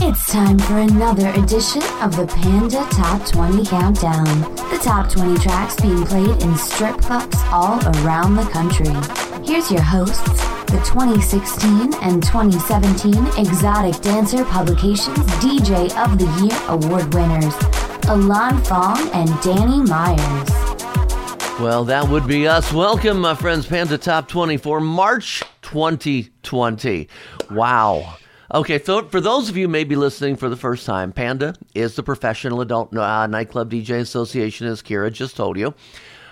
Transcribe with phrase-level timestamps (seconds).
[0.00, 4.24] It's time for another edition of the Panda Top 20 Countdown.
[4.70, 8.92] The top 20 tracks being played in strip clubs all around the country.
[9.46, 10.20] Here's your hosts,
[10.66, 17.54] the 2016 and 2017 Exotic Dancer Publications DJ of the Year award winners,
[18.08, 20.50] Alon Fong and Danny Myers.
[21.60, 22.72] Well, that would be us.
[22.72, 27.08] Welcome, my friends, Panda Top 20 for March 2020.
[27.52, 28.16] Wow.
[28.54, 32.04] Okay, so for those of you maybe listening for the first time, Panda is the
[32.04, 35.74] Professional Adult uh, Nightclub DJ Association, as Kira just told you.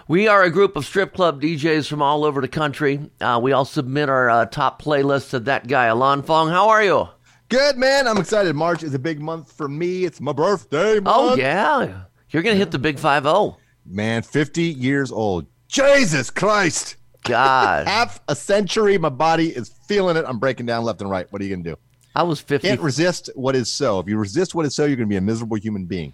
[0.07, 3.11] We are a group of strip club DJs from all over the country.
[3.21, 6.49] Uh, we all submit our uh, top playlists to that guy, Alon Fong.
[6.49, 7.09] How are you?
[7.49, 8.07] Good, man.
[8.07, 8.55] I'm excited.
[8.55, 10.05] March is a big month for me.
[10.05, 11.07] It's my birthday month.
[11.09, 12.03] Oh, yeah.
[12.31, 13.57] You're going to hit the big 5 0.
[13.85, 15.47] Man, 50 years old.
[15.67, 16.95] Jesus Christ.
[17.25, 17.87] God.
[17.89, 18.97] Half a century.
[18.97, 20.25] My body is feeling it.
[20.25, 21.27] I'm breaking down left and right.
[21.33, 21.77] What are you going to do?
[22.15, 22.69] I was 50.
[22.69, 23.99] Can't resist what is so.
[24.01, 26.13] If you resist what is so, you're going to be a miserable human being.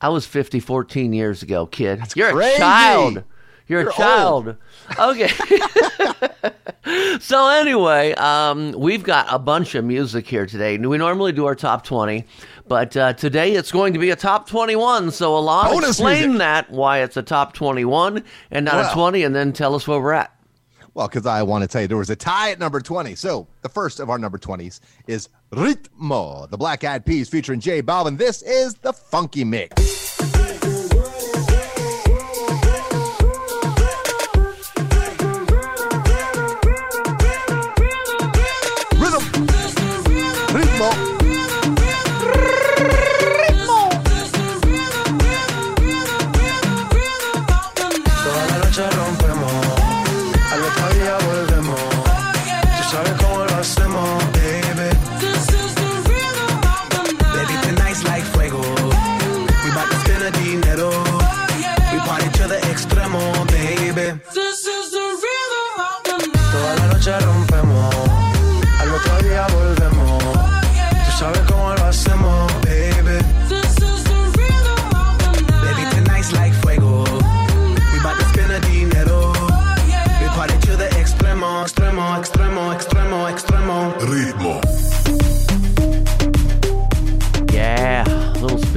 [0.00, 2.00] I was 50 14 years ago, kid.
[2.00, 2.56] That's You're crazy.
[2.56, 3.24] a child.
[3.68, 4.56] You're, You're a child.
[4.98, 5.28] Okay.
[7.18, 10.76] so anyway, um, we've got a bunch of music here today.
[10.78, 12.24] We normally do our top 20,
[12.68, 15.10] but uh, today it's going to be a top 21.
[15.10, 16.38] So Alon, Bonus explain music.
[16.38, 20.00] that why it's a top 21 and not a 20, and then tell us where
[20.00, 20.35] we're at.
[20.96, 23.14] Well, because I want to tell you there was a tie at number 20.
[23.16, 27.82] So the first of our number 20s is Ritmo, the Black Eyed Peas featuring J
[27.82, 28.16] Balvin.
[28.16, 30.35] This is the Funky Mix.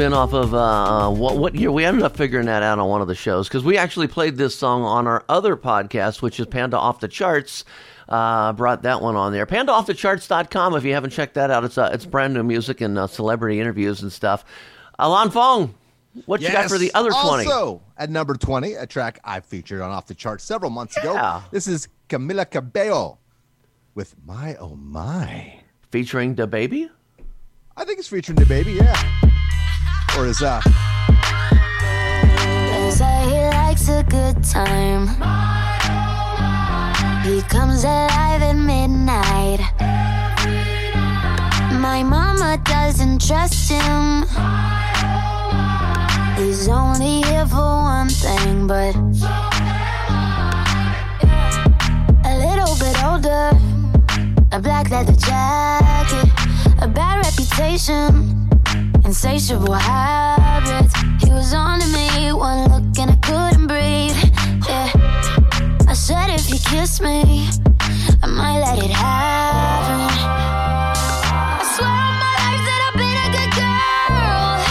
[0.09, 1.72] Spin off of uh, what, what year?
[1.72, 4.38] We ended up figuring that out on one of the shows because we actually played
[4.38, 7.64] this song on our other podcast, which is Panda Off the Charts.
[8.08, 9.46] Uh, brought that one on there.
[9.46, 11.64] PandaOffTheCharts.com if you haven't checked that out.
[11.64, 14.44] It's uh, it's brand new music and uh, celebrity interviews and stuff.
[14.98, 15.75] Alan Fong,
[16.25, 17.46] what you got for the other 20?
[17.46, 21.38] Also, at number 20, a track I featured on Off the Charts several months Yeah.
[21.38, 21.46] ago.
[21.52, 23.19] This is Camila Cabello
[23.94, 25.59] with My Oh My.
[25.92, 26.90] Featuring DaBaby?
[27.78, 29.39] I think it's featuring DaBaby, yeah.
[30.19, 30.59] Or is uh
[32.72, 35.07] They say he likes a good time.
[37.24, 39.62] He comes alive at midnight.
[41.80, 44.25] My mama doesn't trust him.
[46.36, 48.96] He's only here for one thing, but
[52.25, 53.51] a little bit older.
[54.51, 56.30] A black leather jacket,
[56.81, 58.39] a bad reputation,
[59.09, 60.94] insatiable habits.
[61.24, 64.16] He was on to me, one look and I couldn't breathe.
[64.70, 64.88] Yeah,
[65.88, 67.50] I said if he kissed me,
[68.22, 70.02] I might let it happen.
[71.58, 74.62] I swear on my life that I've been a good girl.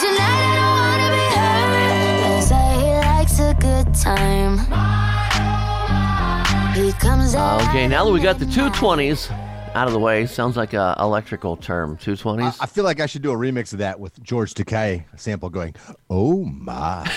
[0.00, 2.16] Tonight I don't wanna be hurt.
[2.24, 4.54] They say he likes a good time.
[6.74, 8.78] He comes okay, now that we got the at two midnight.
[8.78, 9.28] twenties
[9.74, 11.96] out of the way, sounds like a electrical term.
[11.96, 12.58] Two twenties.
[12.60, 12.64] I.
[12.64, 15.50] I feel like I should do a remix of that with George Takei, a sample
[15.50, 15.74] going,
[16.10, 17.02] Oh my.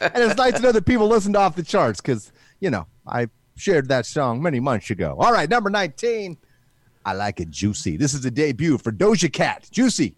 [0.00, 3.28] and it's nice to know that people listened off the charts because, you know, I
[3.56, 5.16] shared that song many months ago.
[5.18, 6.36] All right, number 19.
[7.04, 7.96] I like it juicy.
[7.96, 9.68] This is the debut for Doja Cat.
[9.70, 10.14] Juicy.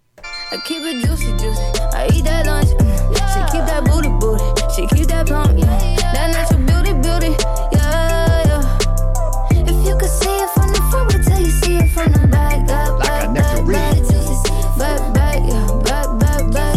[0.52, 1.62] I keep it juicy, juicy.
[1.92, 2.68] I eat that lunch.
[2.68, 3.00] mm.
[3.14, 4.44] She keep that booty, booty.
[4.74, 5.96] She keep that plump, yeah.
[6.12, 7.68] That natural beauty, beauty, yeah, yeah.
[7.69, 7.69] If
[9.90, 12.62] you can see it from the front, wait till you see it from the back.
[12.70, 14.06] Up, like back, a nectarine.
[14.78, 16.76] Back, back, back, yeah, back, back, back.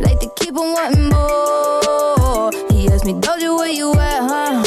[0.00, 2.52] Like to keep on wanting more.
[2.70, 4.63] He asked me, "Don't you where you at, huh?"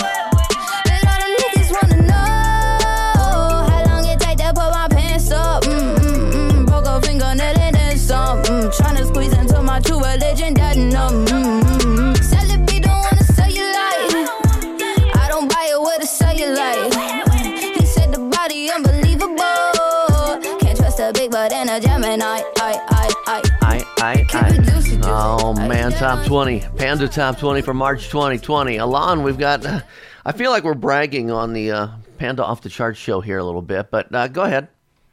[23.99, 25.01] I, I, Keep it juicy, juicy.
[25.05, 26.59] Oh man, top 20.
[26.77, 28.77] Panda top 20 for March 2020.
[28.77, 29.65] Alon, we've got,
[30.23, 31.87] I feel like we're bragging on the uh,
[32.19, 34.67] Panda Off the Charts show here a little bit, but uh, go ahead.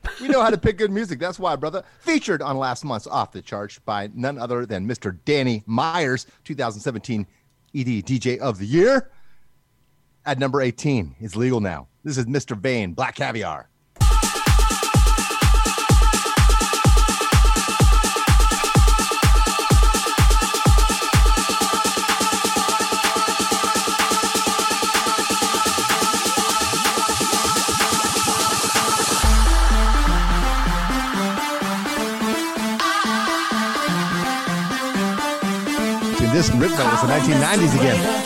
[0.21, 1.19] We know how to pick good music.
[1.19, 1.83] That's why, brother.
[2.01, 5.19] Featured on last month's Off the Charts by none other than Mr.
[5.25, 7.27] Danny Myers, 2017
[7.75, 9.11] ED DJ of the Year.
[10.27, 11.89] At number 18, is legal now.
[12.05, 12.55] This is Mr.
[12.57, 13.71] Vain, Black Caviar.
[36.53, 38.24] Rhythm was the 1990s again.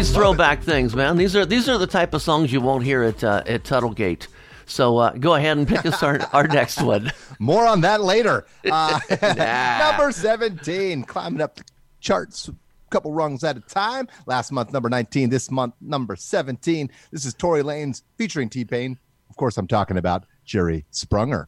[0.00, 1.18] These throwback things, man.
[1.18, 4.28] These are these are the type of songs you won't hear at uh, at Tuttlegate.
[4.64, 7.12] So uh, go ahead and pick us our, our next one.
[7.38, 8.46] More on that later.
[8.64, 8.98] Uh,
[9.78, 11.64] number 17, climbing up the
[12.00, 12.54] charts a
[12.88, 14.08] couple rungs at a time.
[14.24, 15.28] Last month, number 19.
[15.28, 16.90] This month, number 17.
[17.10, 18.98] This is Tory Lanez featuring T Pain.
[19.28, 21.46] Of course, I'm talking about Jerry Sprunger.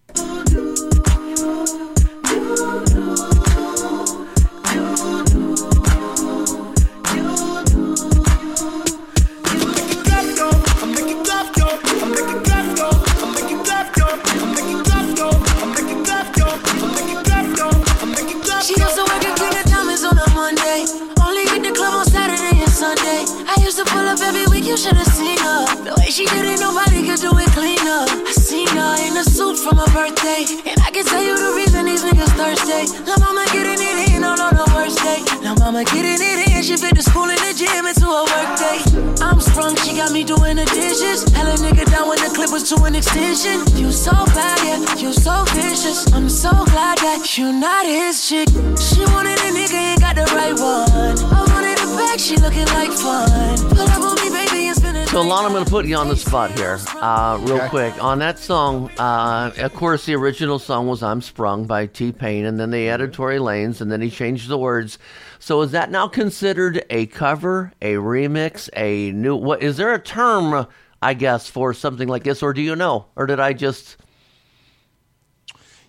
[20.72, 20.86] On.
[21.20, 23.24] Only hit the club on Saturday and Sunday.
[23.46, 25.66] I used to pull up every week, you should have seen her.
[25.84, 28.04] The way she did it, nobody could do it cleaner.
[28.08, 30.44] I seen her in a suit from her birthday.
[30.66, 32.88] And I can tell you the reason these niggas thirsty.
[33.04, 35.20] La mama getting it in on, the worst day.
[35.42, 38.50] La mama getting it in, she fit the school and the gym into a work
[38.58, 38.78] day.
[39.22, 41.28] I'm sprung, she got me doing the dishes.
[41.36, 42.21] Hella nigga down clip
[42.52, 43.64] was to an extension.
[43.78, 46.12] You so bad, yeah, you so vicious.
[46.12, 48.46] I'm so glad that you're not his chick.
[48.78, 51.19] She wanted a nigga, ain't got the right one.
[51.32, 53.56] I wanted a bag, she looking like fun.
[53.70, 55.08] Pull up on me, baby, and spin it.
[55.08, 57.69] So, Alon, I'm going to put you on the spot here, uh, real Okay.
[57.70, 58.04] quick.
[58.04, 62.44] On that song, uh, of course, the original song was "I'm Sprung" by T Pain,
[62.44, 64.98] and then they added Tory Lanez, and then he changed the words.
[65.38, 69.36] So, is that now considered a cover, a remix, a new?
[69.36, 70.67] What is there a term?
[71.03, 73.97] I guess for something like this, or do you know, or did I just?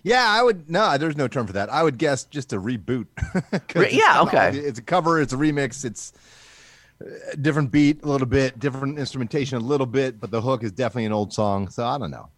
[0.02, 0.68] Yeah, I would.
[0.68, 1.70] No, there's no term for that.
[1.70, 3.06] I would guess just a reboot.
[3.74, 4.58] Re- yeah, it's okay.
[4.58, 5.20] It's a cover.
[5.20, 5.84] It's a remix.
[5.84, 6.12] It's
[7.32, 10.72] a different beat a little bit, different instrumentation a little bit, but the hook is
[10.72, 11.68] definitely an old song.
[11.70, 12.28] So I don't know.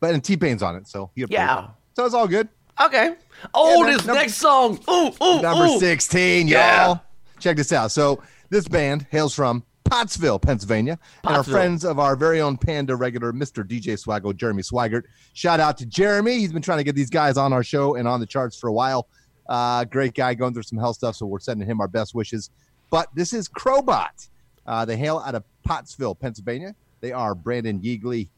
[0.00, 1.64] But and T Pain's on it, so he Yeah.
[1.66, 1.70] it.
[1.94, 2.48] So it's all good.
[2.80, 3.14] Okay.
[3.54, 4.80] Man, this number- next song.
[4.90, 5.78] Ooh, ooh, Number ooh.
[5.78, 6.56] 16, y'all.
[6.58, 6.96] Yeah.
[7.38, 7.92] Check this out.
[7.92, 12.96] So this band hails from Pottsville, Pennsylvania, and our friends of our very own Panda
[12.96, 13.64] regular, Mr.
[13.64, 15.04] DJ Swaggo, Jeremy Swigert.
[15.34, 16.38] Shout out to Jeremy.
[16.38, 18.68] He's been trying to get these guys on our show and on the charts for
[18.68, 19.08] a while.
[19.48, 22.50] Uh, great guy going through some health stuff, so we're sending him our best wishes.
[22.90, 24.28] But this is Crobot.
[24.66, 26.74] Uh, they hail out of Pottsville, Pennsylvania.
[27.00, 28.28] They are Brandon Yeagley,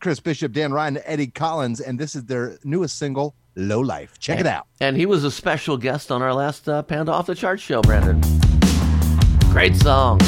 [0.00, 4.18] Chris Bishop, Dan Ryan, Eddie Collins, and this is their newest single, Low Life.
[4.18, 4.66] Check it out.
[4.80, 7.80] And he was a special guest on our last uh, Panda Off the Charts show,
[7.80, 8.20] Brandon.
[9.54, 10.18] Great song.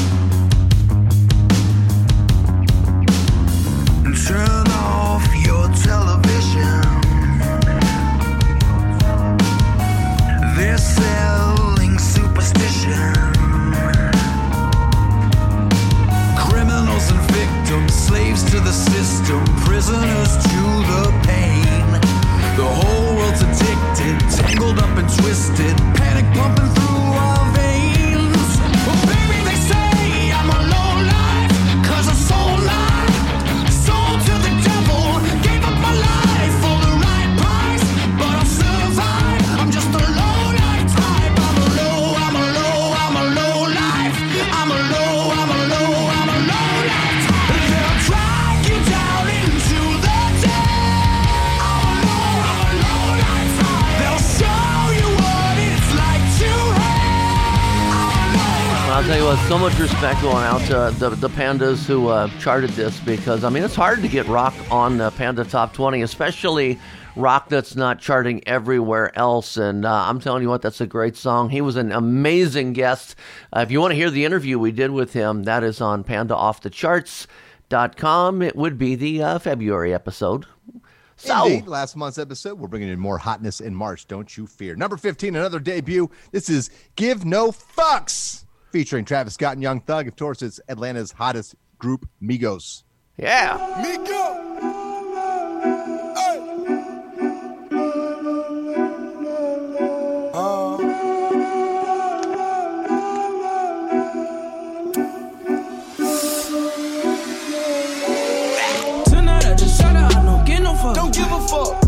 [4.25, 6.81] Turn off your television.
[10.55, 13.13] They're selling superstition.
[16.39, 21.91] Criminals and victims, slaves to the system, prisoners to the pain.
[22.57, 27.06] The whole world's addicted, tangled up and twisted, panic pumping through
[59.27, 63.01] tell you so much respect going out to the, the pandas who uh, charted this
[63.01, 66.79] because, I mean, it's hard to get rock on the Panda Top 20, especially
[67.17, 69.57] rock that's not charting everywhere else.
[69.57, 71.51] And uh, I'm telling you what, that's a great song.
[71.51, 73.17] He was an amazing guest.
[73.53, 76.05] Uh, if you want to hear the interview we did with him, that is on
[76.05, 78.43] pandaoffthecharts.com.
[78.43, 80.47] It would be the uh, February episode.
[81.17, 84.07] So, Indeed, last month's episode, we're bringing in more hotness in March.
[84.07, 84.77] Don't you fear.
[84.77, 86.13] Number 15, another debut.
[86.31, 88.45] This is Give No Fucks,
[88.77, 90.07] featuring Travis Scott and Young Thug.
[90.07, 92.83] Of course, it's Atlanta's hottest group, Migos.
[93.17, 93.57] yeah.
[100.35, 100.77] Uh.
[109.07, 110.95] Tonight I decided I don't get no fuck.
[110.95, 111.83] Don't give a fuck.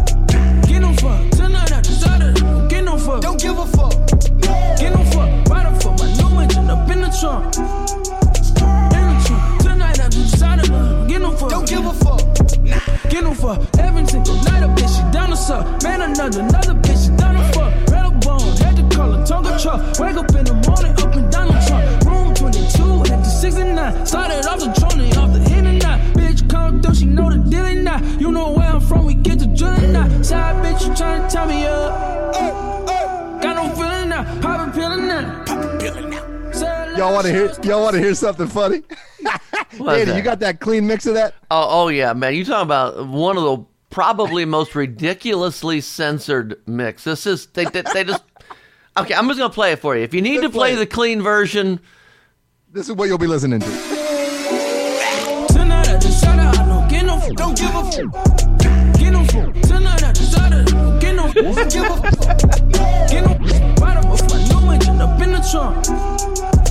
[0.67, 1.31] Get no fuck.
[1.33, 3.21] Tonight I decided I don't get no fuck.
[3.21, 4.08] Don't give a fuck.
[7.19, 8.95] Engine up in the trunk.
[8.95, 9.63] In the trunk.
[9.63, 11.51] Tonight I decided I don't get no fuck.
[11.51, 12.21] Don't give a fuck.
[13.11, 13.59] Get no fuck.
[13.81, 15.83] Every single night a bitch she down to suck.
[15.83, 17.73] Man another another bitch she down to fuck.
[17.91, 18.57] Rattle bone.
[18.59, 19.99] Had to call a Tonka truck.
[19.99, 22.05] Wake up in the morning up and down the trunk.
[22.07, 24.07] Room 22 at the 69.
[24.07, 25.99] Started off the trolley off the and not.
[26.15, 28.01] Bitch come through, she know the deal and not.
[28.21, 30.23] You know where I'm from, we get to drilling now.
[30.23, 33.43] Side bitch, you tryna tie me up.
[33.43, 34.23] Got no feeling now.
[34.41, 35.48] Pop a pill and now.
[36.99, 37.53] Y'all want to hear?
[37.63, 38.83] Y'all want to hear something funny?
[39.23, 40.17] What's Danny, that?
[40.17, 41.33] you got that clean mix of that?
[41.49, 42.35] Oh, oh yeah, man.
[42.35, 47.05] You talking about one of the probably most ridiculously censored mix.
[47.05, 48.25] This is they they, they just
[48.97, 50.03] Okay, I'm just gonna play it for you.
[50.03, 51.79] If you need Let's to play play the clean version,
[52.73, 53.67] This is what you'll be listening to.
[55.53, 57.37] Tonight I decided I don't get no fuck.
[57.37, 58.99] Don't give a fuck.
[58.99, 59.55] Get no fuck.
[59.63, 60.67] Tonight I decided
[61.01, 61.69] get no fuck.
[61.69, 63.09] Don't fuck.
[63.09, 63.81] Get no fuck.
[63.81, 66.18] Right up with my new engine up in the trunk.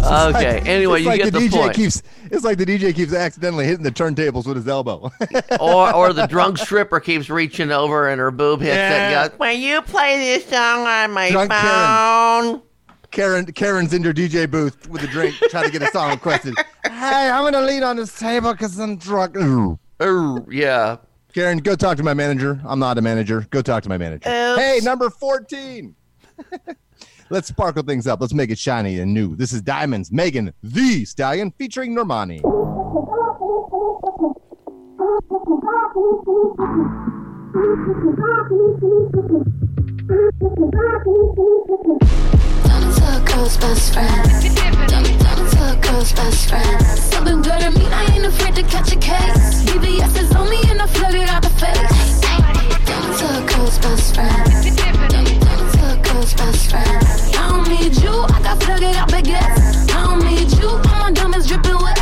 [0.04, 0.60] Okay.
[0.66, 1.76] Anyway, it's you like get the, the, DJ point.
[1.76, 2.04] keeps.
[2.26, 5.12] It's like the DJ keeps accidentally hitting the turntables with his elbow.
[5.60, 9.26] or or the drunk stripper keeps reaching over and her boob hits Yeah.
[9.26, 12.62] it goes, "Will you play this song on my Drunk phone?" Karen.
[13.10, 16.56] Karen Karen's in your DJ booth with a drink, trying to get a song requested.
[16.84, 19.36] hey, I'm gonna lean on this table because I'm drunk.
[19.38, 19.80] Ooh.
[20.04, 20.98] Ooh, yeah.
[21.34, 22.60] Karen, go talk to my manager.
[22.66, 23.48] I'm not a manager.
[23.50, 24.30] Go talk to my manager.
[24.30, 24.60] Oops.
[24.60, 25.96] Hey, number 14.
[27.30, 28.22] Let's sparkle things up.
[28.22, 29.36] Let's make it shiny and new.
[29.36, 32.42] This is Diamonds, Megan, Thee Stallion, featuring Normani.
[32.42, 32.54] Turn
[42.84, 44.56] into a girl's best friend.
[44.56, 46.82] Turn, turn into a girl's best friend.
[46.98, 49.64] Something good to me, I ain't afraid to catch a case.
[49.66, 52.22] BBS is on me and I flood it out the face.
[52.86, 55.47] Turn into a girl's best friend.
[56.28, 57.06] Girl's best friend.
[57.36, 59.90] I don't need you, I got flooded out baguettes.
[59.94, 61.98] I don't need you, all my diamonds dripping wet.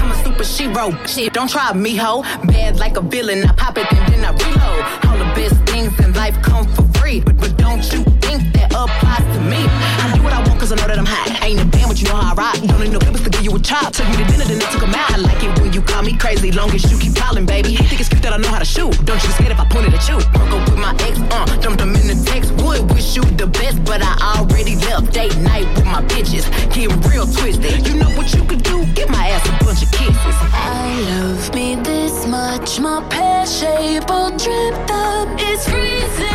[0.00, 1.06] I'm a super shero.
[1.06, 2.22] Shit, don't try me, ho.
[2.44, 3.44] Bad like a villain.
[3.44, 5.04] I pop it and then I reload.
[5.06, 7.20] All the best things in life come for free.
[7.20, 9.60] But, but don't you think that applies to me?
[9.60, 11.42] I do what I want cause I know that I'm hot.
[11.42, 12.54] I ain't a band, but you know how I rock.
[12.64, 13.92] Don't need no papers to give you a chop.
[13.92, 15.12] Took you to dinner, then I took 'em out.
[15.12, 16.50] I like it when you call me crazy.
[16.52, 17.76] Long as you keep calling, baby.
[17.76, 18.92] Think it's cute that I know how to shoot.
[19.04, 20.16] Don't you get scared if I point it at you.
[20.32, 22.51] Broke up with my ex, uh, dumped them in the text.
[23.12, 26.48] Would wish you the best, but I already left date night with my bitches.
[26.72, 27.86] Getting real twisted.
[27.86, 28.86] You know what you could do?
[28.94, 30.36] Give my ass a bunch of kisses.
[30.52, 32.80] I love me this much.
[32.80, 35.28] My pear shape all dripped up.
[35.38, 36.26] It's freezing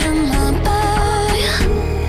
[0.00, 1.44] in my body.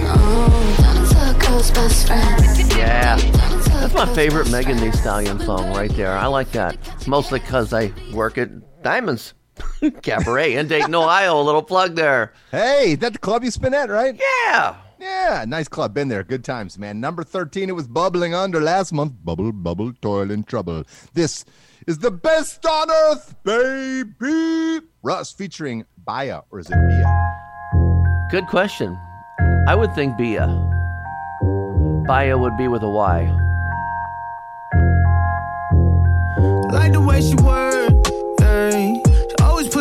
[0.10, 2.72] Oh, turn into girl's best friend.
[2.78, 3.18] Yeah.
[3.18, 4.92] Turn into a That's my favorite Megan Thee.
[4.92, 6.18] Stallion song right there.
[6.18, 6.78] I like that.
[7.08, 8.50] Mostly because I work at
[8.82, 9.34] Diamonds
[10.02, 11.40] Cabaret in Dayton, Ohio.
[11.40, 12.34] A little plug there.
[12.52, 14.20] Hey, that the club you spin at, right?
[14.46, 14.76] Yeah.
[15.00, 15.94] Yeah, nice club.
[15.94, 16.24] Been there.
[16.24, 17.02] Good times, man.
[17.02, 19.14] Number 13, it was bubbling under last month.
[19.24, 20.86] Bubble, bubble, toil and trouble.
[21.14, 21.44] This
[21.88, 24.86] is the best on earth, baby.
[25.02, 28.28] Russ featuring Baya, or is it Bia?
[28.32, 28.98] Good question.
[29.68, 30.48] I would think Bia.
[32.08, 33.40] Bia would be with a Y.
[36.72, 37.83] Like the way she work, yeah.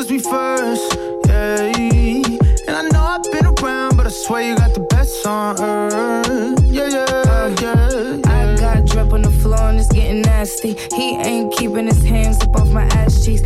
[0.02, 1.71] Always me first, yeah.
[2.66, 6.61] And I know I've been around, but I swear you got the best on earth,
[6.64, 8.18] yeah, yeah, yeah.
[8.25, 10.75] I got drip on the floor and it's getting nasty.
[10.97, 13.42] He ain't keeping his hands up off my ass cheeks.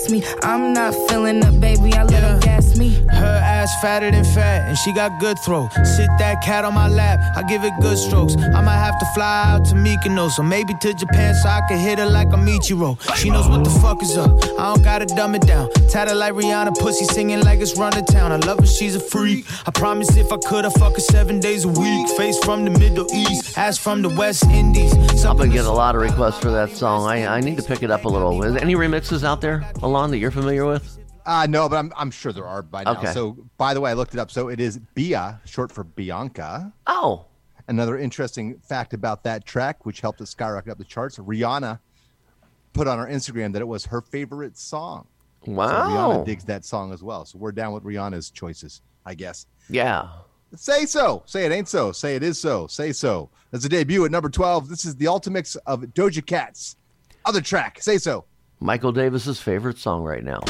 [0.00, 1.92] Asks me, I'm not feeling up, baby.
[1.94, 2.90] I let him gas me.
[3.10, 5.68] Her ass fatter than fat, and she got good throw.
[5.84, 8.36] Sit that cat on my lap, I give it good strokes.
[8.36, 11.78] I might have to fly out to Mykonos, or maybe to Japan so I can
[11.78, 12.98] hit her like a Michiro.
[13.16, 14.30] She knows what the fuck is up.
[14.58, 15.70] I don't gotta dumb it down.
[15.88, 18.32] Tatted like Rihanna, pussy singing like it's run to town.
[18.32, 19.44] I love her, she's a freak.
[19.66, 22.08] I promise if I could, I fuck her seven days a week.
[22.16, 24.92] Face from the Middle East, ass from the West Indies.
[25.24, 27.06] I've been getting a lot of requests for that song.
[27.06, 28.42] I, I need to pick it up a little.
[28.42, 30.98] Is any remixes out there, Alon, that you're familiar with?
[31.26, 32.92] Uh, no, but I'm, I'm sure there are by now.
[32.92, 33.12] Okay.
[33.12, 34.30] So, by the way, I looked it up.
[34.30, 36.72] So it is Bia, short for Bianca.
[36.86, 37.26] Oh,
[37.68, 41.78] Another interesting fact about that track, which helped us skyrocket up the charts, Rihanna
[42.72, 45.06] put on her Instagram that it was her favorite song.
[45.44, 45.88] So wow.
[45.88, 47.24] Rihanna digs that song as well.
[47.24, 49.46] So we're down with Rihanna's choices, I guess.
[49.68, 50.08] yeah.
[50.56, 51.22] Say so.
[51.26, 51.92] Say it ain't so.
[51.92, 52.66] Say it is so.
[52.66, 53.30] Say so.
[53.52, 54.68] That's a debut at number 12.
[54.68, 56.74] This is the Ultimix of Doja Cat's
[57.24, 57.80] other track.
[57.80, 58.24] Say so.
[58.62, 60.40] Michael Davis's favorite song right now.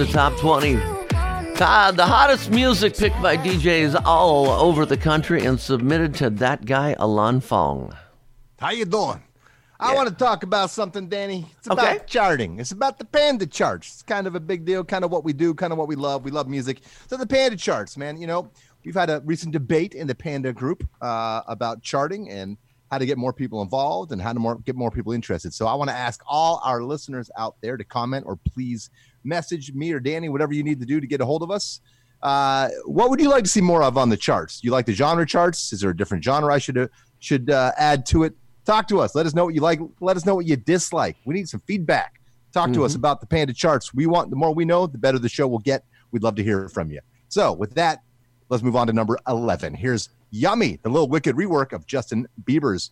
[0.00, 0.76] Panda Top 20.
[1.60, 6.64] Uh, the hottest music picked by DJs all over the country and submitted to that
[6.64, 7.94] guy, Alan Fong.
[8.58, 9.22] How you doing?
[9.78, 11.44] I want to talk about something, Danny.
[11.58, 12.04] It's about Okay.
[12.06, 12.58] charting.
[12.60, 13.88] It's about the Panda charts.
[13.92, 15.96] It's kind of a big deal, kind of what we do, kind of what we
[15.96, 16.24] love.
[16.24, 16.80] We love music.
[17.06, 18.18] So the Panda charts, man.
[18.18, 18.50] You know,
[18.86, 22.56] we've had a recent debate in the Panda group uh, about charting and
[22.90, 25.52] how to get more people involved and how to more, get more people interested.
[25.52, 28.88] So I want to ask all our listeners out there to comment or please
[29.24, 31.80] message me or Danny, whatever you need to do to get a hold of us.
[32.22, 34.62] Uh, what would you like to see more of on the charts?
[34.62, 35.72] You like the genre charts?
[35.72, 38.34] Is there a different genre I should uh, should uh, add to it?
[38.66, 39.14] Talk to us.
[39.14, 39.80] Let us know what you like.
[40.00, 41.16] Let us know what you dislike.
[41.24, 42.20] We need some feedback.
[42.52, 43.94] Talk to us about the Panda charts.
[43.94, 45.84] We want the more we know, the better the show will get.
[46.10, 47.00] We'd love to hear from you.
[47.28, 48.02] So with that,
[48.48, 49.72] let's move on to number eleven.
[49.72, 52.90] Here's "Yummy," the Little Wicked rework of Justin Bieber's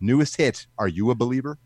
[0.00, 0.66] newest hit.
[0.76, 1.58] Are you a believer?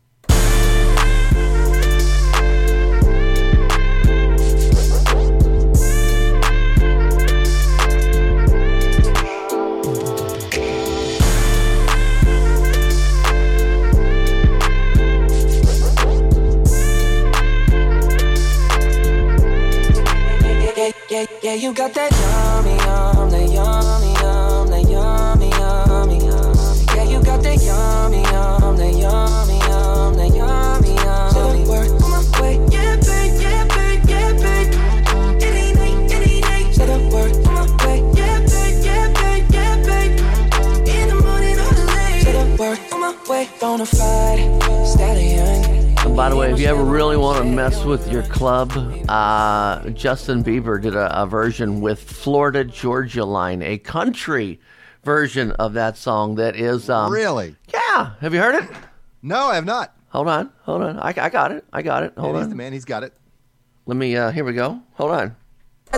[21.41, 22.30] Yeah, you got that
[46.71, 48.71] ever really want to mess with your club,
[49.09, 54.57] uh, Justin Bieber did a, a version with Florida Georgia Line, a country
[55.03, 56.89] version of that song that is.
[56.89, 57.57] Um, really?
[57.73, 58.11] Yeah.
[58.21, 58.69] Have you heard it?
[59.21, 59.93] No, I have not.
[60.11, 60.49] Hold on.
[60.61, 60.97] Hold on.
[60.97, 61.65] I, I got it.
[61.73, 62.13] I got it.
[62.17, 62.43] Hold on.
[62.43, 62.71] he's the man.
[62.71, 63.13] He's got it.
[63.85, 64.15] Let me.
[64.15, 64.79] Uh, here we go.
[64.93, 65.35] Hold on.
[65.91, 65.97] I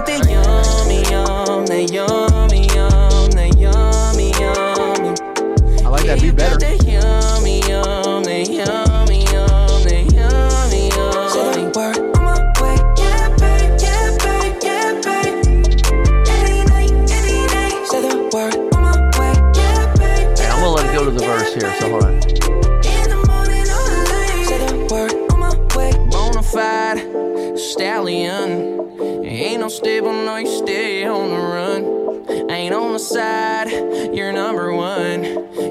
[5.90, 6.83] like that Yeah, beat better.
[21.64, 21.82] Here.
[21.82, 22.14] So hold on.
[22.14, 24.48] In the morning or the late.
[24.48, 25.92] Say the word on my way.
[26.12, 28.82] Bonafide stallion.
[29.26, 32.52] Ain't no stable, no, you stay on the run.
[32.52, 33.70] Ain't on the side,
[34.16, 35.24] you're number one.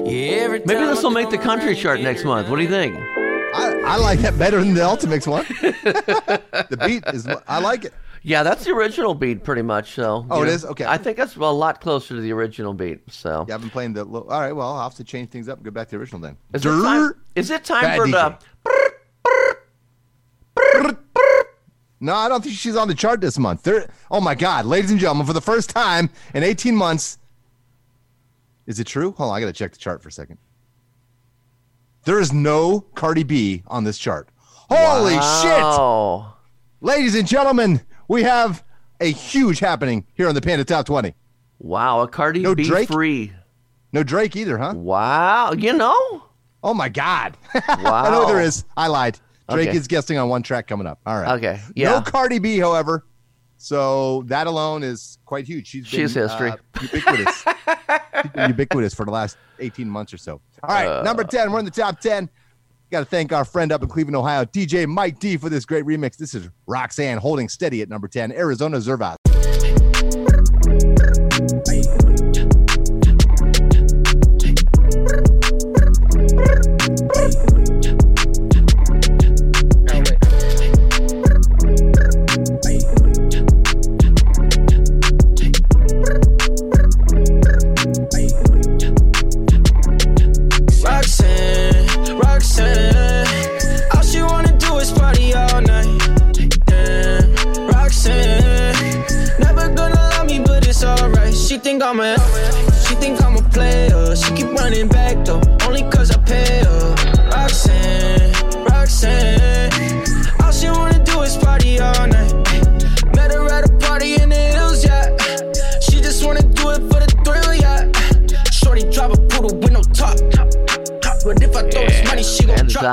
[0.05, 2.49] Yeah, every Maybe this will make the country around, chart next month.
[2.49, 2.95] What do you think?
[3.55, 5.45] I, I like that better than the Ultimix one.
[6.69, 7.27] the beat is.
[7.47, 7.93] I like it.
[8.25, 9.93] Yeah, that's the original beat, pretty much.
[9.93, 10.25] So.
[10.29, 10.63] Oh, it know, is?
[10.65, 10.85] Okay.
[10.85, 13.01] I think that's a lot closer to the original beat.
[13.11, 13.45] So.
[13.47, 14.05] Yeah, I've been playing the.
[14.05, 16.21] All right, well, I'll have to change things up and go back to the original
[16.21, 16.37] then.
[16.53, 17.13] Is it time?
[17.35, 18.11] Is it time Bad for DJ.
[18.11, 18.37] the?
[21.99, 23.63] No, I don't think she's on the chart this month.
[23.63, 27.17] There, oh my God, ladies and gentlemen, for the first time in 18 months,
[28.67, 29.13] is it true?
[29.13, 30.37] Hold on, I got to check the chart for a second.
[32.03, 34.27] There is no Cardi B on this chart.
[34.69, 35.63] Holy shit!
[36.81, 37.79] Ladies and gentlemen,
[38.13, 38.63] we have
[39.01, 41.13] a huge happening here on the Panda Top 20.
[41.59, 42.87] Wow, a Cardi No B Drake?
[42.89, 43.33] free.
[43.91, 44.73] No Drake either, huh?
[44.75, 46.23] Wow, you know?
[46.63, 47.35] Oh my God.
[47.53, 47.61] Wow.
[48.05, 48.65] I know there is.
[48.77, 49.19] I lied.
[49.49, 49.77] Drake Okay.
[49.77, 50.99] is guesting on one track coming up.
[51.05, 51.33] All right.
[51.37, 51.89] Okay, Yeah.
[51.91, 52.01] No.
[52.01, 53.05] Cardi B, however.
[53.57, 55.67] So that alone is quite huge.
[55.67, 56.51] She's been, She's history.
[56.51, 57.45] uh, ubiquitous.
[58.47, 60.41] Ubiquitous for the last 18 months or so.
[60.63, 61.01] All right, Uh.
[61.03, 61.51] number 10.
[61.51, 62.29] We're in the top 10.
[62.91, 65.85] Got to thank our friend up in Cleveland, Ohio, DJ Mike D, for this great
[65.85, 66.17] remix.
[66.17, 69.15] This is Roxanne holding steady at number 10, Arizona Zervas.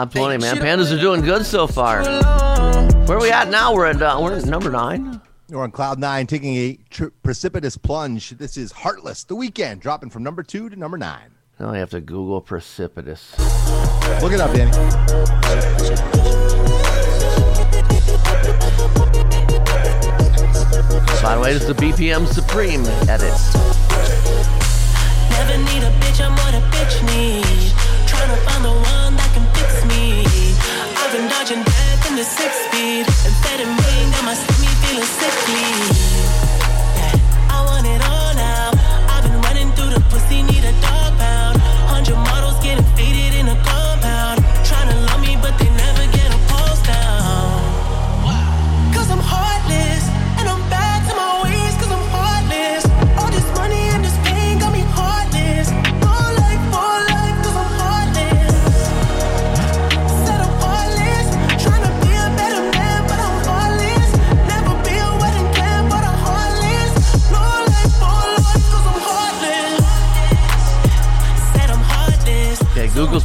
[0.00, 0.56] Top 20, man.
[0.56, 2.00] Pandas are doing good so far.
[2.00, 2.88] alone.
[3.04, 3.74] Where we at now?
[3.74, 5.20] We're at, uh, we're at number nine.
[5.50, 8.30] We're on cloud nine, taking a tr- precipitous plunge.
[8.30, 11.32] This is Heartless, the Weeknd, dropping from number two to number nine.
[11.58, 13.38] Now I have to Google precipitous.
[14.22, 14.70] Look it up, Danny.
[21.22, 23.36] By the way, this is the BPM Supreme edit.
[25.28, 27.44] Never need a bitch, I'm what a bitch need.
[28.08, 28.79] Tryna find the
[31.50, 33.06] Been death in the six speed.
[33.26, 35.89] Amphetamine got my stomach feeling sickly.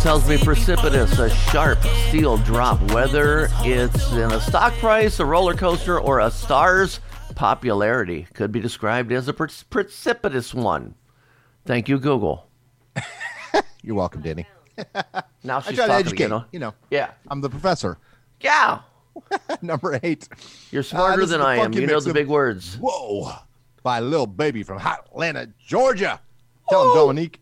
[0.06, 5.56] Tells me precipitous, a sharp steel drop, whether it's in a stock price, a roller
[5.56, 7.00] coaster, or a star's
[7.34, 10.94] popularity, could be described as a pre- precipitous one.
[11.66, 12.48] Thank you, Google.
[13.82, 14.46] You're welcome, Danny.
[15.44, 16.24] Now I she's try to talking educate.
[16.26, 16.32] again.
[16.40, 16.44] huh?
[16.52, 17.10] You know, Yeah.
[17.28, 17.98] I'm the professor.
[18.42, 18.82] Yeah.
[19.64, 20.30] number eight.
[20.70, 21.74] You're smarter uh, is than I am.
[21.74, 22.78] You know the big words.
[22.80, 23.32] Whoa.
[23.82, 26.20] By Lil Baby from Atlanta, Georgia.
[26.70, 27.42] Tell him, Dominique.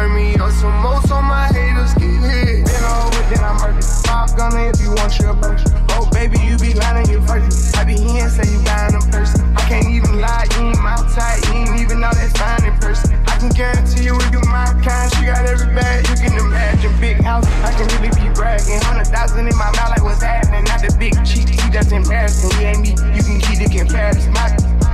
[0.00, 2.64] Turn me up some more so my haters get hit.
[2.64, 3.84] Then over, then I'm murdered.
[4.08, 5.68] Pop gunner if you want your burst.
[5.92, 7.76] Oh, baby, you be lying your first.
[7.76, 9.44] I be here and say you buying a person.
[9.58, 12.72] I can't even lie, you ain't mouth tight, you ain't even know that's fine in
[12.80, 13.12] person.
[13.28, 16.96] I can guarantee you if you my kind, she got every bag you can imagine.
[16.98, 18.80] Big house, I can really be bragging.
[18.80, 20.64] Hundred thousand in my mouth, like what's happening?
[20.64, 22.48] Not the big cheat, he just embarrassing.
[22.56, 24.32] He ain't me, you can keep the comparison.
[24.32, 24.48] My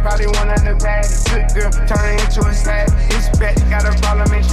[0.07, 1.27] Probably one of the baddest.
[1.27, 2.87] Good girl, turn into a sad.
[3.11, 4.46] This bitch got a problem in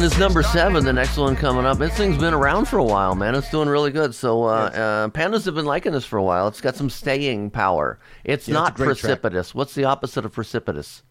[0.00, 0.06] me.
[0.06, 0.18] in Hey, that.
[0.18, 1.78] Alana's number seven, the next one coming up.
[1.78, 3.34] This thing's been around for a while, man.
[3.34, 4.14] It's doing really good.
[4.14, 6.48] So, uh, uh, pandas have been liking this for a while.
[6.48, 7.98] It's got some staying power.
[8.24, 8.98] It's Yeah, not a great track.
[9.00, 9.54] precipitous.
[9.54, 11.02] What's the opposite of precipitous?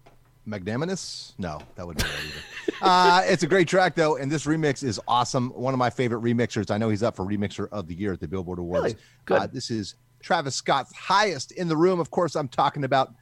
[0.46, 1.34] Magnanimous?
[1.38, 2.76] No, that wouldn't be right either.
[2.82, 5.50] uh, it's a great track though, and this remix is awesome.
[5.52, 6.70] One of my favorite remixers.
[6.70, 8.84] I know he's up for remixer of the year at the Billboard Awards.
[8.84, 8.96] Really?
[9.26, 9.38] Good.
[9.42, 12.00] Uh, this is Travis Scott's highest in the room.
[12.02, 13.14] Of course, I'm talking about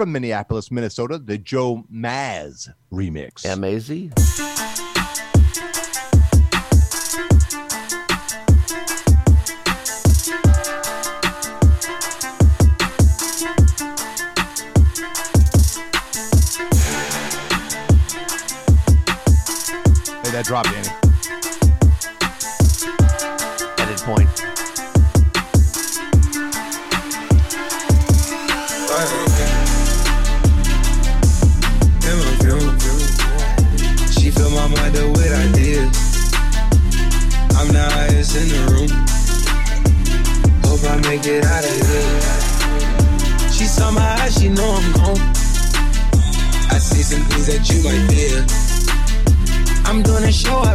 [0.00, 3.44] from Minneapolis, Minnesota, the Joe Maz remix.
[3.44, 4.10] M A Z.
[20.22, 21.09] Hey, that dropped, Annie.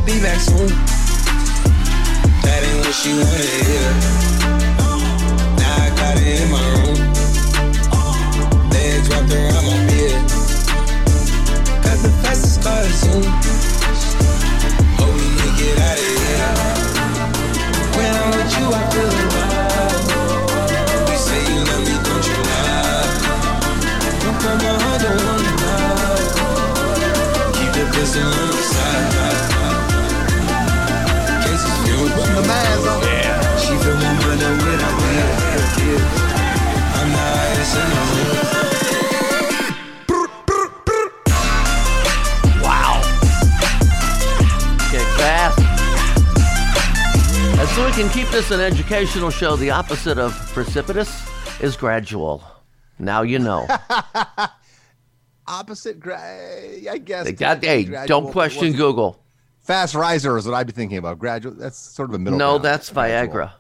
[0.08, 0.68] I'll be back soon.
[2.44, 4.35] That ain't what she wanted to
[47.96, 51.26] can keep this an educational show, the opposite of precipitous
[51.62, 52.44] is gradual.
[53.00, 53.66] Now you know.
[55.48, 57.32] Opposite, gra- I guess.
[57.38, 59.24] That- hey, Gradual, don't question Google.
[59.62, 61.20] Fast riser is what I'd be thinking about.
[61.20, 61.54] Gradual.
[61.54, 62.38] That's sort of a middle.
[62.38, 62.66] No, ground.
[62.66, 63.54] that's Viagra.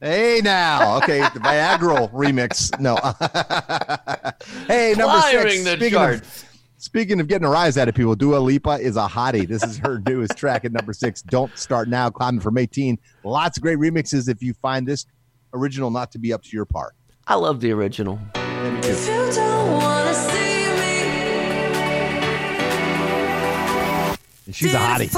[0.00, 2.78] Hey now, okay, the Viagra remix.
[2.80, 2.94] No.
[4.66, 5.64] hey, number Climbing six.
[5.64, 6.42] the speaking charts.
[6.44, 6.47] of
[6.78, 9.46] speaking of getting a rise out of people, Dua Lipa is a hottie.
[9.46, 11.22] This is her newest track at number six.
[11.22, 12.08] Don't start now.
[12.08, 12.98] Climbing from 18.
[13.24, 14.28] Lots of great remixes.
[14.28, 15.06] If you find this
[15.52, 16.94] original not to be up to your par.
[17.26, 18.18] I love the original.
[18.34, 20.48] If you don't wanna see
[24.46, 25.10] And she's a hottie.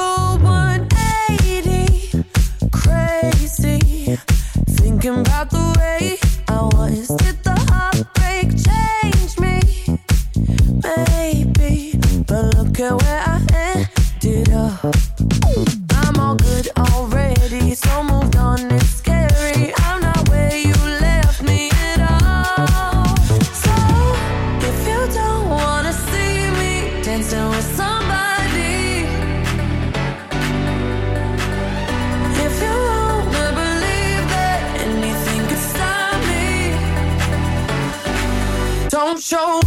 [10.82, 13.40] Maybe, but look at where I
[14.22, 14.94] ended up.
[15.90, 18.60] I'm all good already, so moved on.
[18.72, 19.72] It's scary.
[19.78, 23.16] I'm not where you left me at all.
[23.64, 23.74] So
[24.68, 29.04] if you don't wanna see me dancing with somebody,
[32.46, 36.48] if you wanna believe that anything could stop me,
[38.88, 39.60] don't show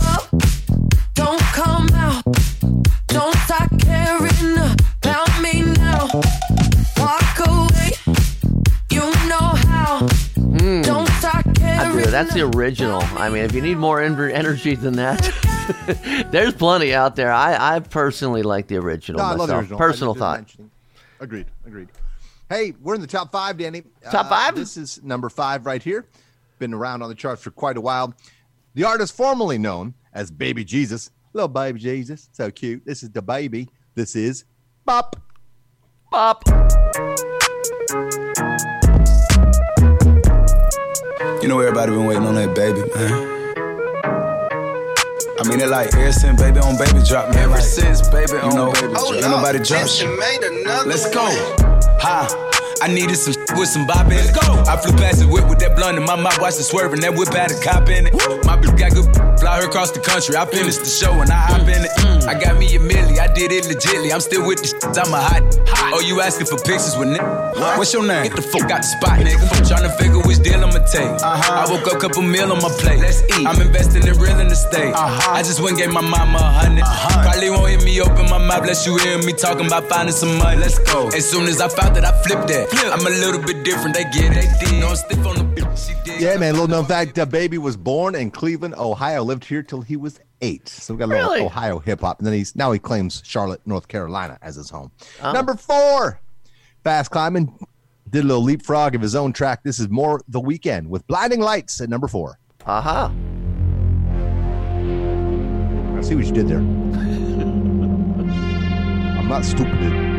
[12.14, 13.02] That's the original.
[13.18, 17.32] I mean, if you need more en- energy than that, there's plenty out there.
[17.32, 19.80] I, I personally like the original No, I love the original.
[19.80, 20.38] Personal thought.
[20.42, 20.70] mentioning-
[21.20, 21.48] Agreed.
[21.66, 21.90] Agreed.
[22.50, 23.82] Hey, we're in the top five, Danny.
[24.12, 24.56] Top Uh, five?
[24.56, 26.06] This is number five right here.
[26.60, 28.14] Been around on the charts for quite a while.
[28.76, 31.10] The artist formerly known as Baby Jesus.
[31.34, 32.30] Little Baby Jesus.
[32.32, 32.86] So cute.
[32.86, 33.70] This is DaBaby.
[33.96, 34.46] This is
[34.86, 35.16] Bop.
[36.12, 36.44] Bop.
[41.44, 43.12] You know everybody been waiting on that baby, man.
[45.38, 47.52] I mean, it like ever since baby on baby drop, man.
[47.52, 50.08] Ever since baby on know, baby drop, ain't nobody drop shit.
[50.88, 51.26] Let's go.
[52.00, 52.52] Ha.
[52.84, 54.36] I needed some with some bop in it.
[54.36, 54.44] Go.
[54.68, 57.00] I flew past the whip with that blunt in my mouth, watched it swerving.
[57.00, 58.14] That whip had a cop in it.
[58.44, 59.08] My bitch got good,
[59.40, 60.36] fly her across the country.
[60.36, 61.94] I finished the show and I hop in it.
[62.04, 62.28] Mm.
[62.28, 64.12] I got me a milli, I did it legitly.
[64.12, 65.48] I'm still with the shit, I'm a hot.
[65.96, 67.80] Oh, you asking for pictures with nigga?
[67.80, 68.28] What's your name?
[68.28, 69.48] Get the fuck out the spot, nigga.
[69.64, 71.08] Tryna figure which deal I'ma take.
[71.08, 71.64] Uh-huh.
[71.64, 73.00] I woke up, couple meal on my plate.
[73.00, 73.48] Let's eat.
[73.48, 74.92] I'm investing in real estate.
[74.92, 75.32] Uh-huh.
[75.32, 76.84] I just went and gave my mama a 100
[77.24, 80.38] Probably won't hear me open my mouth, bless you hear me talking about finding some
[80.38, 80.60] money.
[80.60, 81.08] Let's go.
[81.10, 82.73] As soon as I found that, I flipped that.
[82.76, 84.48] I'm a little bit different, they get it.
[84.62, 84.80] They.
[84.80, 86.22] No, I'm stiff on the bitch, she did.
[86.22, 86.54] Yeah, man.
[86.54, 89.24] Little known fact: DaBaby was born in Cleveland, Ohio.
[89.24, 90.68] Lived here till he was eight.
[90.68, 91.46] So we got a little Really?
[91.46, 94.92] Ohio hip hop, and then he's now he claims Charlotte, North Carolina, as his home.
[95.22, 95.32] Oh.
[95.32, 96.20] Number four,
[96.84, 97.58] fast climbing.
[98.10, 99.64] Did a little leapfrog of his own track.
[99.64, 102.38] This is more the Weeknd with blinding lights at number four.
[102.66, 103.12] Aha.
[105.98, 106.60] I see what you did there.
[109.18, 110.13] I'm not stupid.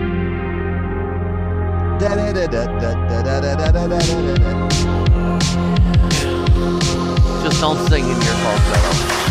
[7.42, 9.23] Just don't sing in your falsetto.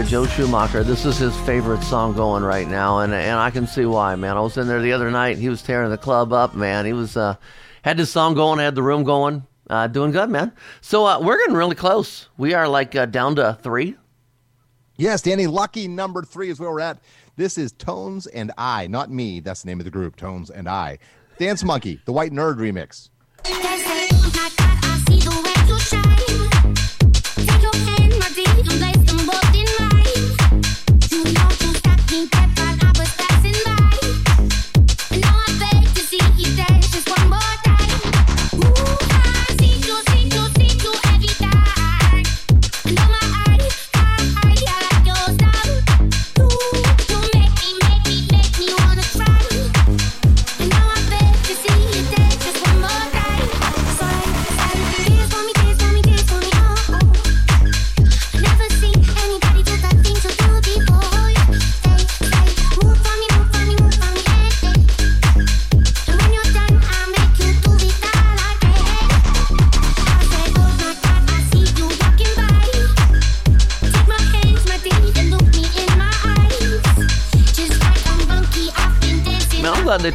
[0.00, 3.12] DJs I work with, Joe Schumacher, this is his favorite song going right now, and
[3.12, 4.36] and I can see why, man.
[4.36, 6.86] I was in there the other night, he was tearing the club up, man.
[6.86, 7.36] He was uh,
[7.82, 10.52] had this song going, had the room going, uh, doing good, man.
[10.80, 12.28] So uh, we're getting really close.
[12.38, 13.96] We are like uh, down to three.
[14.96, 16.98] Yes, Danny, lucky number three is where we're at.
[17.36, 19.40] This is Tones and I, not me.
[19.40, 20.98] That's the name of the group, Tones and I.
[21.38, 23.10] Dance Monkey, the White Nerd remix.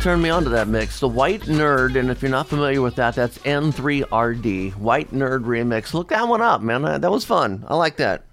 [0.05, 0.99] Turned me on to that mix.
[0.99, 4.75] The White Nerd, and if you're not familiar with that, that's N3RD.
[4.75, 5.95] White Nerd remix.
[5.95, 6.83] Look that one up, man.
[6.83, 7.65] That that was fun.
[7.67, 8.23] I like that.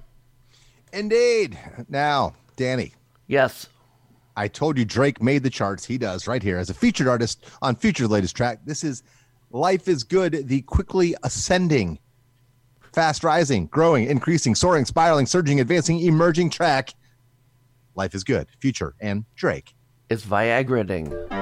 [0.93, 1.59] Indeed.
[1.89, 2.93] Now, Danny.
[3.27, 3.71] Yes.
[4.37, 5.83] I told you Drake made the charts.
[5.83, 8.59] He does right here as a featured artist on Future's latest track.
[8.67, 9.03] This is
[9.51, 11.99] Life is Good, the quickly ascending,
[12.93, 16.91] fast rising, growing, increasing, soaring, spiraling, surging, advancing, emerging track.
[17.95, 19.73] Life is Good, Future, and Drake.
[20.11, 21.42] It's Viagra ding.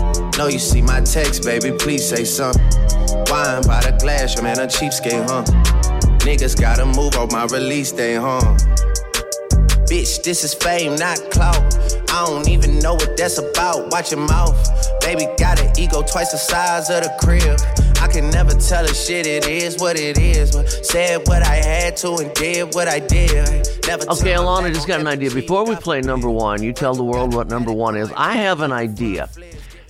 [0.41, 2.63] Know you see my text, baby, please say something.
[3.29, 5.43] Wine by the glass, your man a cheapskate, huh?
[6.25, 8.39] Niggas gotta move on my release day, huh?
[9.85, 11.61] Bitch, this is fame, not clout.
[12.09, 13.91] I don't even know what that's about.
[13.91, 14.57] Watch your mouth.
[15.01, 17.59] Baby got an ego twice the size of the crib.
[18.01, 20.55] I can never tell a shit, it is what it is.
[20.55, 23.69] But said what I had to and did what I did.
[23.85, 25.29] Never Okay, Alana, I just got an idea.
[25.29, 28.11] Before we play number one, you tell the world what number one is.
[28.17, 29.29] I have an idea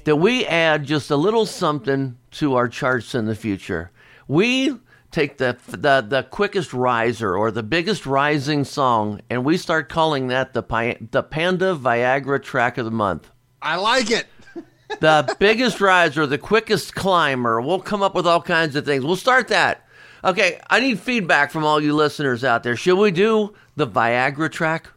[0.05, 3.91] that we add just a little something to our charts in the future.
[4.27, 4.77] We
[5.11, 10.27] take the the, the quickest riser or the biggest rising song, and we start calling
[10.27, 13.29] that the the Panda Viagra track of the month.
[13.61, 14.27] I like it.
[14.99, 17.61] the biggest riser, the quickest climber.
[17.61, 19.05] We'll come up with all kinds of things.
[19.05, 19.85] We'll start that.
[20.23, 22.75] Okay, I need feedback from all you listeners out there.
[22.75, 24.87] Should we do the Viagra track?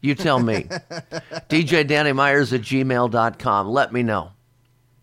[0.00, 0.64] You tell me.
[1.48, 3.68] DJ Danny Myers at gmail.com.
[3.68, 4.32] Let me know.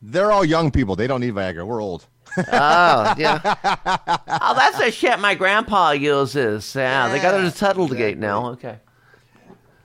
[0.08, 0.95] They're all young people.
[0.95, 1.66] They don't need Viagra.
[1.66, 2.06] We're old.
[2.38, 2.43] Oh,
[3.18, 3.39] yeah.
[3.64, 6.76] oh, that's the shit my grandpa uses.
[6.76, 8.51] Yeah, they got it at Tuttle Gate now.
[8.51, 8.78] Okay.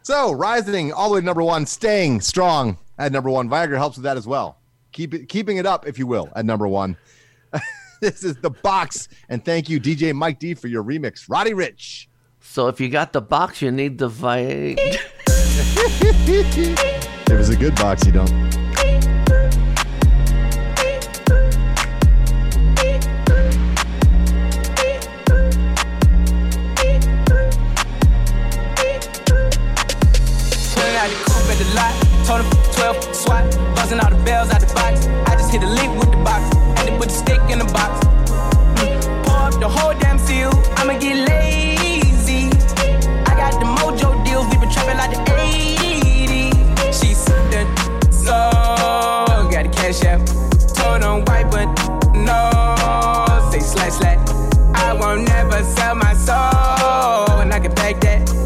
[0.03, 3.49] So, rising all the way to number one, staying strong at number one.
[3.49, 4.59] Viagra helps with that as well.
[4.93, 6.97] Keep it, keeping it up, if you will, at number one.
[8.01, 12.09] this is the box, and thank you, DJ Mike D, for your remix, Roddy Ricch.
[12.41, 14.77] So if you got the box, you need the vi.
[17.33, 18.70] If it's a good box, you don't.
[31.61, 31.93] The lot.
[32.25, 33.45] Told him 12 swat.
[33.77, 35.07] Buzzing all the bells out the box.
[35.29, 36.43] I just hit a link with the box.
[36.79, 37.93] Had to put the stick in the box.
[38.81, 39.25] Mm.
[39.25, 40.51] Pour up the whole damn seal.
[40.77, 42.49] I'ma get lazy.
[43.29, 44.47] I got the mojo deals.
[44.51, 46.93] We been trapping like the 80s.
[46.99, 47.69] She said
[48.11, 48.37] so.
[49.53, 50.21] Got the cash app.
[50.79, 51.69] Told him white, but
[52.17, 52.41] no.
[53.53, 54.21] Say slash slash.
[54.75, 57.41] I won't never sell my soul.
[57.41, 58.40] And I can back that.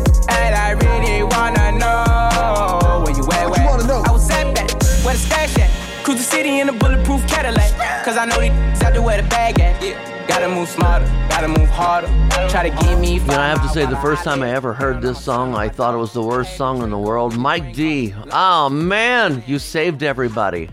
[6.04, 8.04] Cruise the city in a bulletproof Cadillac.
[8.04, 8.50] Cause I know these
[8.82, 9.82] out there where the bag at.
[9.82, 10.26] Yeah.
[10.28, 12.08] Gotta move smarter, gotta move harder.
[12.50, 13.14] Try to get me.
[13.14, 15.70] You know, I have to say, the first time I ever heard this song, I
[15.70, 17.38] thought it was the worst song in the world.
[17.38, 18.14] Mike D.
[18.32, 20.68] Oh, man, you saved everybody.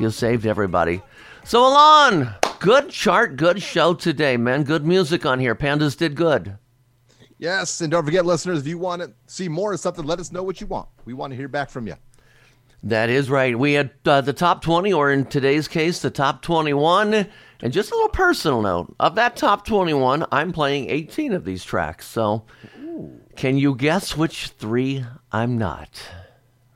[0.00, 1.00] You saved everybody.
[1.44, 4.64] So, Alon, good chart, good show today, man.
[4.64, 5.54] Good music on here.
[5.54, 6.58] Pandas did good.
[7.38, 10.32] Yes, and don't forget, listeners, if you want to see more of something, let us
[10.32, 10.88] know what you want.
[11.04, 11.94] We want to hear back from you.
[12.86, 13.58] That is right.
[13.58, 17.26] We had uh, the top 20, or in today's case, the top 21.
[17.60, 21.64] And just a little personal note of that top 21, I'm playing 18 of these
[21.64, 22.06] tracks.
[22.06, 22.44] So,
[23.34, 26.00] can you guess which three I'm not?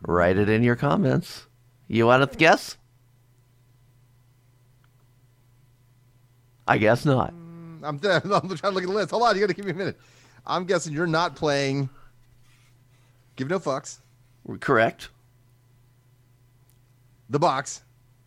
[0.02, 1.46] Write it in your comments.
[1.86, 2.76] You want to guess?
[6.66, 7.30] I guess not.
[7.30, 8.28] I'm, I'm trying to
[8.70, 9.12] look at the list.
[9.12, 10.00] Hold on, you got to give me a minute.
[10.44, 11.88] I'm guessing you're not playing.
[13.36, 13.98] Give no fucks.
[14.58, 15.08] Correct.
[17.30, 17.82] The box.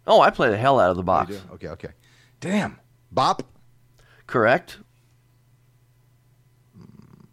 [0.07, 1.35] Oh, I play the hell out of the box.
[1.53, 1.89] Okay, okay.
[2.39, 2.79] Damn.
[3.11, 3.43] Bop.
[4.27, 4.77] Correct.
[6.75, 7.25] Hmm.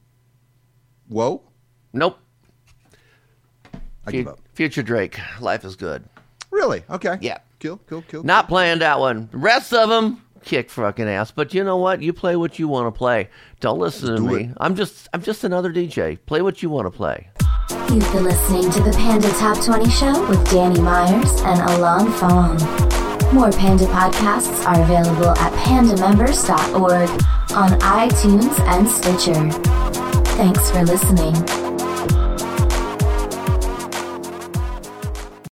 [1.08, 1.42] Whoa.
[1.92, 2.18] Nope.
[4.06, 4.40] I give up.
[4.54, 5.18] Future Drake.
[5.40, 6.04] Life is good.
[6.50, 6.82] Really?
[6.90, 7.16] Okay.
[7.20, 7.38] Yeah.
[7.60, 8.24] Cool, cool, cool.
[8.24, 9.28] Not playing that one.
[9.32, 11.30] Rest of them kick fucking ass.
[11.30, 12.02] But you know what?
[12.02, 13.28] You play what you want to play.
[13.60, 14.50] Don't listen to do me.
[14.56, 16.18] I'm just I'm just another DJ.
[16.26, 17.28] Play what you want to play.
[17.70, 22.56] You've been listening to the Panda Top 20 Show with Danny Myers and Alon Fong.
[23.32, 27.10] More Panda podcasts are available at pandamembers.org
[27.52, 29.50] on iTunes and Stitcher.
[30.36, 31.59] Thanks for listening.